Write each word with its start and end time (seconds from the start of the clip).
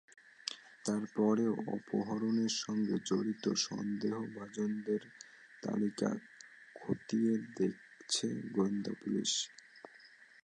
তার 0.85 1.03
পরও 1.15 1.51
অপহরণের 1.75 2.53
সঙ্গে 2.63 2.95
জড়িত 3.09 3.45
সন্দেহভাজনদের 3.65 5.01
তালিকা 5.63 6.09
খতিয়ে 6.75 7.33
দেখছে 7.59 8.27
গোয়েন্দা 8.53 8.93
পুলিশ। 9.01 9.31